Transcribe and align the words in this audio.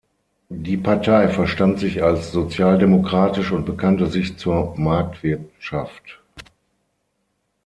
Die 0.57 0.77
Partei 0.77 1.27
verstand 1.27 1.77
sich 1.79 2.01
als 2.01 2.31
sozialdemokratisch 2.31 3.51
und 3.51 3.67
bekannte 3.67 4.07
sich 4.07 4.35
zur 4.35 4.73
Marktwirtschaft. 4.75 6.21